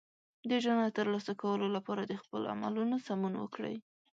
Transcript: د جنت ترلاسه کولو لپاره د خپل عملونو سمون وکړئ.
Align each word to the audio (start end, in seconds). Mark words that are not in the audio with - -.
د 0.49 0.51
جنت 0.63 0.91
ترلاسه 0.97 1.33
کولو 1.41 1.67
لپاره 1.75 2.01
د 2.05 2.13
خپل 2.23 2.41
عملونو 2.53 2.95
سمون 3.07 3.33
وکړئ. 3.39 3.75